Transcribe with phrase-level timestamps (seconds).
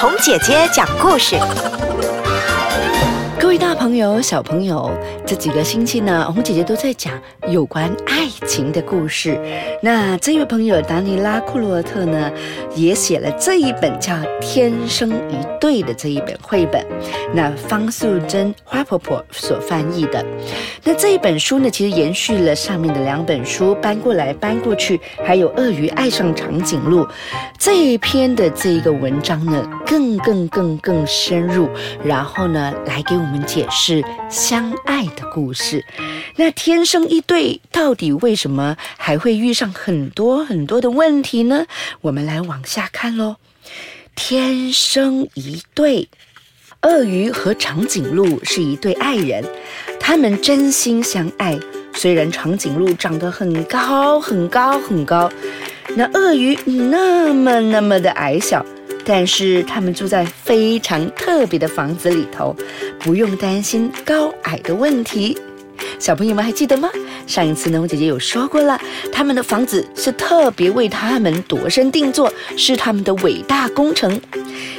[0.00, 1.36] 红姐姐讲故事。
[3.60, 4.90] 大朋友、小朋友，
[5.26, 7.12] 这几个星期呢，红姐姐都在讲
[7.46, 9.38] 有关爱情的故事。
[9.82, 12.32] 那这位朋友达尼拉库洛特呢，
[12.74, 16.84] 也写了这一本叫《天生一对》的这一本绘本。
[17.34, 20.24] 那方素珍花婆婆所翻译的。
[20.82, 27.06] 那这一本书呢，其实延续了上面的两本书，搬过来搬过去，还有鳄鱼爱上长颈鹿
[27.58, 31.68] 这一篇的这一个文章呢，更更更更深入，
[32.02, 33.44] 然后呢，来给我们。
[33.52, 35.84] 解释相爱的故事，
[36.36, 41.66] 那天生一对到底为什么还会遇上很多很多的问题呢？
[42.02, 43.38] 我们来往下看喽。
[44.14, 46.08] 天生一对，
[46.82, 49.44] 鳄鱼和长颈鹿是一对爱人，
[49.98, 51.58] 他们真心相爱。
[51.92, 55.28] 虽然长颈鹿长得很高很高很高，
[55.96, 58.64] 那鳄鱼那么那么的矮小。
[59.12, 62.54] 但是他们住在非常特别的房子里头，
[63.00, 65.36] 不用担心高矮的问题。
[65.98, 66.88] 小朋友们还记得吗？
[67.26, 74.20] 上一次呢，我姐姐有说过了，他们的房子是特别为他们度身定做，是他们的伟大工程。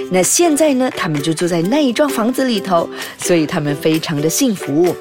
[0.10, 4.96] 那现在呢，他们就住在那一幢房子里头，所以他们非常的幸福。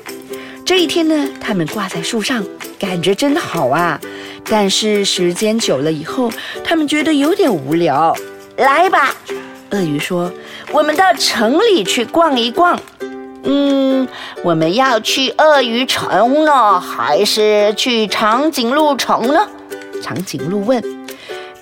[0.64, 2.44] 这一天呢，他们挂在树上，
[2.80, 4.00] 感觉真好啊。
[4.46, 6.32] 但是时间久了以后，
[6.64, 8.12] 他们觉得有点无聊。
[8.60, 9.14] 来吧，
[9.70, 10.30] 鳄鱼说
[10.70, 12.78] ：“我们到城里去逛一逛。”
[13.42, 14.06] 嗯，
[14.44, 19.48] 我们要去鳄鱼城呢，还是去长颈鹿城呢？
[20.02, 20.82] 长颈鹿问。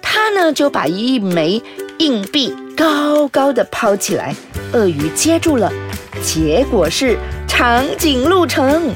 [0.02, 1.62] 他呢就把一枚
[1.98, 4.34] 硬币高高的抛起来，
[4.72, 5.72] 鳄鱼接住了，
[6.20, 8.92] 结果是长颈鹿城。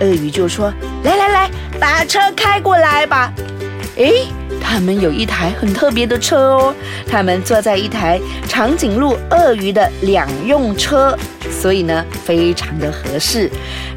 [0.00, 3.32] 鳄鱼就说：“来来来，把车开过来吧。”
[3.96, 4.28] 诶。
[4.60, 6.74] 他们有一台很特别的车哦，
[7.08, 11.16] 他们坐在一台长颈鹿、鳄鱼的两用车，
[11.50, 13.50] 所以呢非常的合适。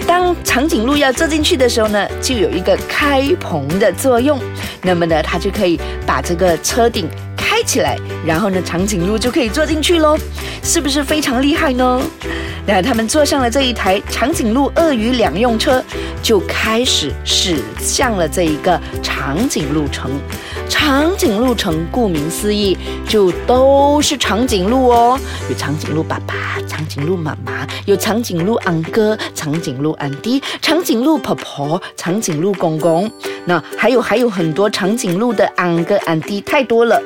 [0.07, 4.39] 当长颈鹿要坐进去的时候呢，就有一个开篷的作用，
[4.81, 7.07] 那么呢它就可以把这个车顶
[7.37, 10.17] 开起来，然后呢长颈鹿就可以坐进去喽，
[10.63, 12.01] 是不是非常厉害呢？
[12.65, 15.83] 那他们坐上了这一台长颈鹿、鳄鱼两用车，
[16.21, 20.11] 就开始驶向了这一个长颈鹿城。
[20.73, 22.75] 长颈鹿城顾名思义，
[23.07, 25.19] 就都是长颈鹿哦。
[25.47, 33.09] 有长颈鹿爸爸、长颈鹿妈妈，有长颈鹿昂哥、长颈鹿安迪、长颈鹿婆婆、长颈鹿公公。
[33.45, 36.99] 那还有还有很多长颈鹿的昂哥、安迪，太多了。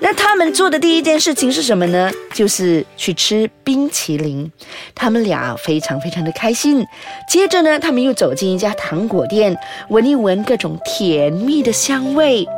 [0.00, 2.10] 那他们做的第一件事情是什么呢？
[2.32, 4.50] 就是去吃冰淇淋。
[4.94, 6.84] 他们俩非常非常的开心。
[7.28, 9.54] 接着呢，他们又走进一家糖果店，
[9.90, 12.48] 闻一闻各种甜蜜的香味。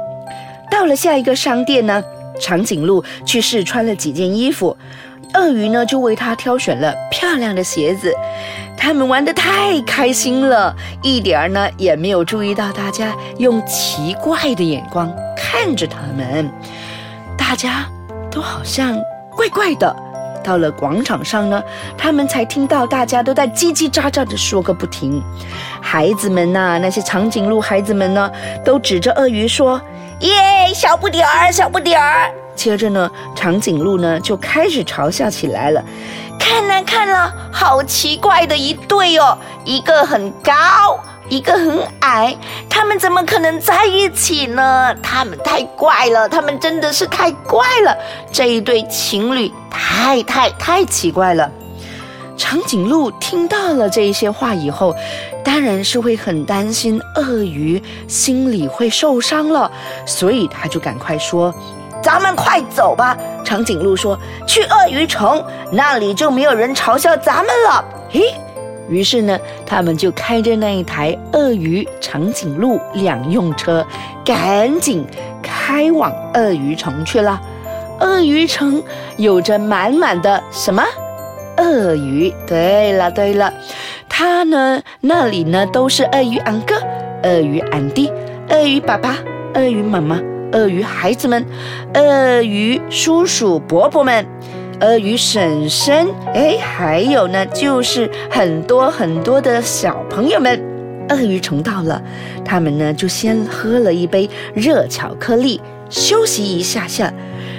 [0.74, 2.02] 到了下一个商店呢，
[2.40, 4.76] 长颈鹿去试穿了几件衣服，
[5.34, 8.12] 鳄鱼呢就为它挑选了漂亮的鞋子。
[8.76, 16.50] 他们玩的太开心了，一点儿呢也没有注意到大家用奇怪的眼光看着他们。
[17.38, 17.88] 大家
[18.28, 18.98] 都好像
[19.30, 20.03] 怪怪的。
[20.44, 21.60] 到了广场上呢，
[21.96, 25.20] 他们才听到大家都在叽叽喳喳的说个不停。
[25.80, 28.30] 孩子们呐，那些长颈鹿孩子们呢，
[28.64, 29.80] 都指着鳄鱼说
[30.20, 30.32] ：“耶，
[30.74, 35.82] 小不点儿，小不点儿。”接着呢，长颈鹿呢就开始嘲笑起来了
[36.38, 40.52] ：“看呐，看了，好奇怪的一对哦，一个很高。”
[41.28, 42.36] 一个很矮，
[42.68, 44.94] 他们怎么可能在一起呢？
[45.02, 47.96] 他们太怪了，他们真的是太怪了。
[48.30, 51.50] 这一对情侣太太太奇怪了。
[52.36, 54.94] 长颈鹿听到了这些话以后，
[55.42, 59.70] 当然是会很担心鳄鱼心里会受伤了，
[60.04, 61.54] 所以他就赶快说
[62.02, 68.22] ：“咱们快走吧。”长颈鹿说：“去鳄鱼城，那里就没有人嘲笑咱们了。”嘿。
[68.88, 73.86] 于是呢，他们就开着那一台鳄鱼长颈鹿两用车，
[74.24, 75.04] 赶紧
[75.42, 77.40] 开往鳄鱼城去了。
[78.00, 78.82] 鳄鱼城
[79.16, 80.82] 有着满满的什么？
[81.56, 82.32] 鳄鱼。
[82.46, 83.52] 对了对了，
[84.08, 86.74] 它呢那里呢都是鳄鱼安哥、
[87.22, 88.12] 鳄鱼安迪、
[88.50, 89.16] 鳄鱼爸爸、
[89.54, 90.20] 鳄鱼妈妈、
[90.52, 91.46] 鳄鱼孩子们、
[91.94, 94.26] 鳄鱼叔叔伯伯们。
[94.80, 100.60] 鳄鱼婶婶，哎，还有呢，就是很多很多的小朋友们。
[101.10, 102.02] 鳄鱼虫到了，
[102.44, 105.60] 他们呢就先喝了一杯热巧克力，
[105.90, 107.12] 休息一下下，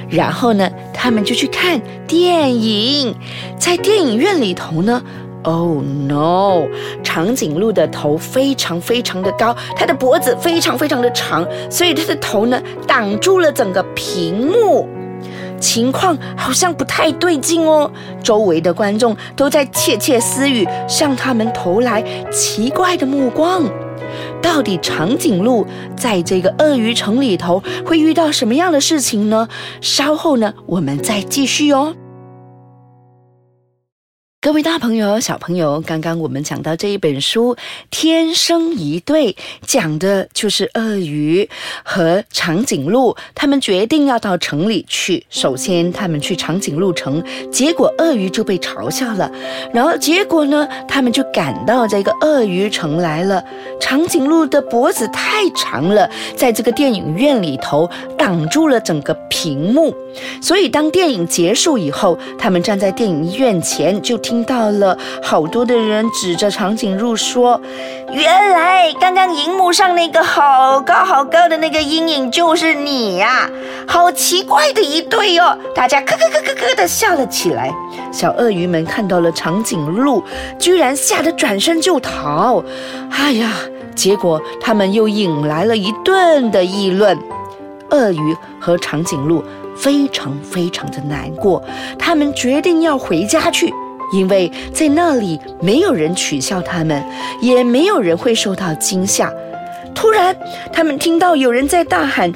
[0.10, 3.16] 然后呢，他们就去看电影。
[3.58, 5.00] 在电影院里头呢
[5.44, 6.68] ，Oh no！
[7.04, 14.90] 长颈鹿的头非常非常的高，它的脖子非常非常的长，所以它的头呢挡住了整个屏幕。
[15.66, 17.92] 情况好像不太对劲哦。
[18.22, 23.64] 周围的观众都在窃窃私语，向他们投来奇怪的目光。
[24.44, 25.66] 到底长颈鹿
[25.98, 29.50] 在这个鳄鱼城里头会遇到什么样的事情呢？
[29.82, 31.96] 稍后呢，我们再继续哦。
[34.46, 37.56] 各位大朋友、小朋友，刚刚我们讲到这一本书
[37.90, 39.34] 《天生一对》，
[39.66, 41.50] 讲的就是鳄鱼
[41.84, 45.26] 和长颈鹿，他们决定要到城里去。
[45.32, 49.32] 首先，他们去长颈鹿城，结果鳄鱼就被嘲笑了。
[49.74, 53.44] 然后，结果呢，他们就赶到这个鳄鱼城来了。
[53.80, 59.92] 长颈鹿的脖子太长了，在这个电影院里头挡住了整个屏幕，
[60.40, 64.35] 所以当电影结束以后，他们站在电影院前就听。
[64.36, 67.62] 听到了，好多的人指着长颈鹿说
[68.12, 73.50] ：“原来刚刚荧幕上那个好高好高的那个阴影就是你呀！
[73.88, 77.72] 好奇怪的一对哦！”大家咯咯咯咯咯的笑了起来。
[78.12, 80.22] 小鳄鱼们看到了长颈鹿，
[80.60, 82.62] 居然吓得转身就逃。
[83.12, 83.54] 哎呀，
[83.96, 87.18] 结果他们又引来了一顿的议论。
[87.92, 89.42] 鳄鱼和长颈鹿
[89.78, 91.64] 非常非常的难过，
[91.98, 93.74] 他们决定要回家去。
[94.12, 97.04] 因为在那里没有人取笑他们，
[97.42, 99.31] 也没有人会受到惊吓。
[99.94, 100.36] 突然，
[100.74, 102.31] 他们听到有人在大喊：“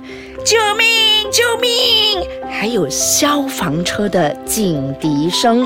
[0.45, 0.87] 救命！
[1.31, 1.69] 救命！”
[2.49, 5.65] 还有消防车的警笛声。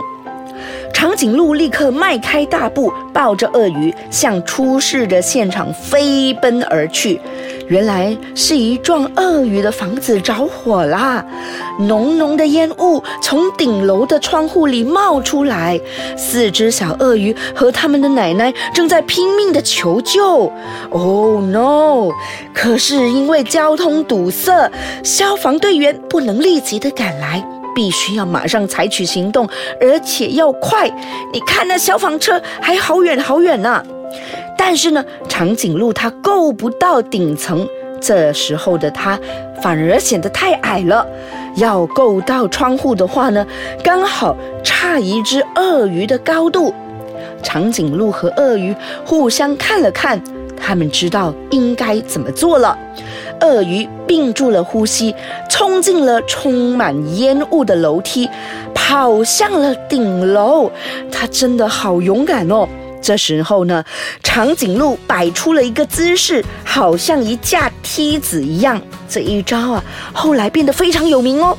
[0.94, 7.20] 长颈鹿立刻迈开大步，抱着鳄鱼向出事的现场飞奔而去。
[7.74, 11.26] 原来是一幢鳄鱼的房子着火啦！
[11.80, 15.82] 浓浓的烟雾从顶楼的窗户里冒出来，
[16.16, 20.52] 四只小鳄鱼和他们的奶奶正在拼命的求救。
[20.92, 22.12] Oh no！
[22.54, 24.72] 可是因为交通堵塞，
[25.04, 27.44] 消防队员不能立即的赶来，
[27.74, 29.50] 必须要马上采取行动，
[29.82, 30.88] 而且要快。
[31.34, 33.84] 你看那消防车还好远好远呢。
[34.58, 37.68] 但是呢，长颈鹿它够不到顶层，
[38.02, 39.20] 这时候的它
[39.62, 41.06] 反而显得太矮了。
[41.56, 43.46] 要够到窗户的话呢，
[43.84, 46.74] 刚好差一只鳄鱼的高度。
[47.44, 50.20] 长颈鹿和鳄鱼互相看了看，
[50.60, 52.78] 他们知道应该怎么做了。
[53.42, 55.14] 鳄鱼屏住了呼吸，
[55.50, 58.30] 冲进了充满烟雾的楼梯，
[58.74, 60.72] 跑向了顶楼。
[61.12, 62.68] 它真的好勇敢哦！
[63.04, 63.84] 这时候呢，
[64.24, 68.82] 长颈鹿摆出了一个姿势，好像一架梯子一样。
[69.10, 69.84] 这一招啊，
[70.14, 71.56] 后来变得非常有名哦。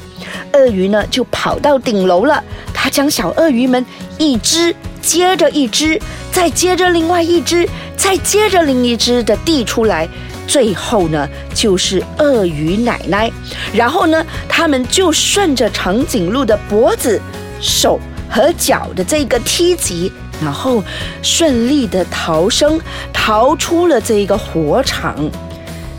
[0.55, 2.43] 鳄鱼呢，就跑到顶楼了。
[2.73, 3.85] 它将小鳄鱼们
[4.19, 6.01] 一只接着一只，
[6.33, 10.09] 再接着另外一只，再接着另一只的递出来。
[10.47, 13.31] 最后呢，就是鳄鱼奶奶。
[13.73, 17.21] 然后呢，他们就顺着长颈鹿的脖子、
[17.61, 20.11] 手和脚的这个梯级。
[20.43, 20.83] 然后
[21.23, 22.81] 顺利的逃生，
[23.13, 25.31] 逃出了这一个火场。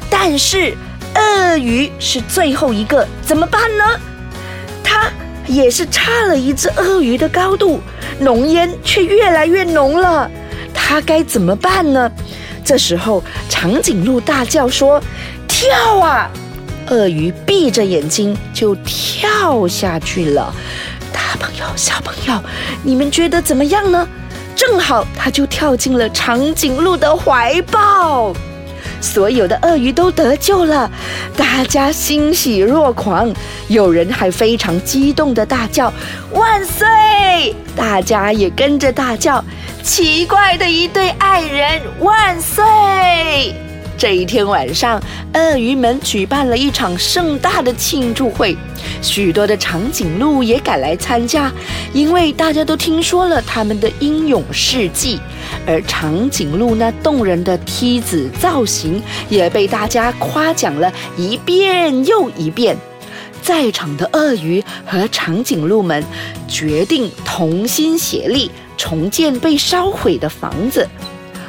[0.10, 0.76] 但是
[1.16, 3.84] 鳄鱼是最后一个，怎么办呢？
[4.84, 5.12] 它
[5.48, 7.80] 也是差了一只鳄鱼的高度，
[8.20, 10.30] 浓烟却越来越浓了。
[10.74, 12.12] 它该怎么办呢？
[12.64, 15.02] 这时候长颈鹿大叫说
[15.48, 16.30] ：“跳啊！”
[16.90, 20.54] 鳄鱼闭着眼睛就跳下去了。
[21.12, 22.44] 大朋友、小朋友，
[22.84, 24.08] 你们觉得怎么样呢？
[24.55, 28.33] 正好，他就跳进了长颈鹿的怀抱，
[29.01, 30.89] 所有的鳄鱼都得救了，
[31.35, 33.33] 大家欣喜若狂，
[33.67, 35.91] 有人还非常激动的大叫
[36.31, 39.43] “万岁”，大家也跟着大叫
[39.83, 42.63] “奇怪的一对爱人万岁”。
[43.98, 45.02] 这一天晚上，
[45.34, 48.56] 鳄鱼们举办了一场盛大的庆祝会，
[49.02, 51.52] 许多的长颈鹿也赶来参加，
[51.94, 55.20] 因为大家都听说了他们的英勇事迹，
[55.66, 62.78] 而长颈鹿那动人的梯子造型也被大家夸奖了一遍又一遍。
[63.42, 66.04] 在场的鳄鱼和长颈鹿们
[66.50, 70.86] 决定同心协力，重建被烧毁的房子。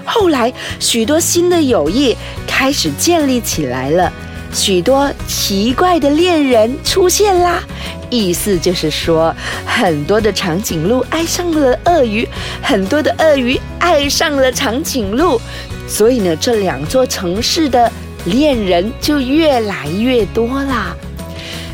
[0.06, 4.10] 后来，许多新的友谊开始建立起来了，
[4.52, 7.62] 许多奇怪的恋人出现啦。
[8.08, 9.34] 意思就是说，
[9.66, 12.26] 很多的长颈鹿爱上了鳄鱼，
[12.62, 15.40] 很多的鳄鱼爱上了长颈鹿，
[15.88, 17.90] 所以呢，这两座城市的
[18.26, 20.96] 恋人就越来越多啦。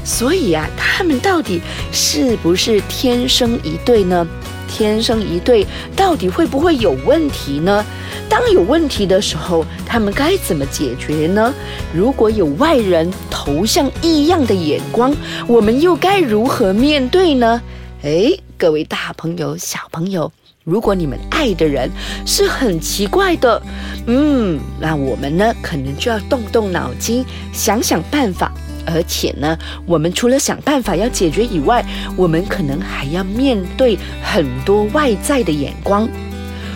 [0.05, 1.61] 所以啊，他们到底
[1.93, 4.27] 是不是天生一对呢？
[4.73, 7.85] 天生一对到底会不会有问题呢？
[8.29, 11.53] 当有问题的时候，他们该怎么解决呢？
[11.93, 15.15] 如果有外人投向异样的眼光，
[15.47, 17.61] 我们又该如何面对呢？
[18.03, 20.33] 诶，各位大朋友、小朋友，
[20.65, 21.91] 如果你们爱的人
[22.27, 23.61] 是很奇怪的，
[24.07, 28.51] 嗯，那我们呢，可能就要动动脑筋，想想办法。
[28.87, 31.85] 而且呢，我们除了想办法要解决以外，
[32.17, 36.09] 我们可能还要面对很多外在的眼光。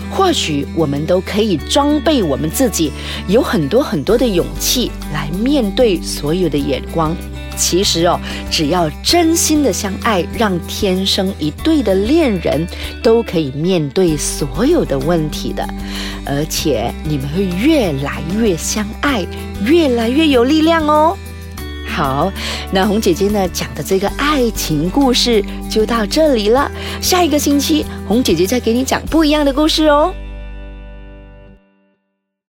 [0.09, 2.93] 或许我们都可以装备我们自己，
[3.27, 7.15] 有很多很多的勇气来面对所有的眼光。
[7.57, 8.21] 其实哦，
[8.51, 12.67] 只要真心的相爱，让天生一对的恋人
[13.03, 15.67] 都可以面对所有的问题的，
[16.25, 19.27] 而且你们会越来越相爱，
[19.65, 21.17] 越来越有力量哦。
[21.97, 22.31] 好，
[22.73, 26.71] 那红姐姐呢讲的这个爱情故事就到这里了。
[27.01, 30.13] 下一个星期，红姐姐再给你讲不一样的故事哦。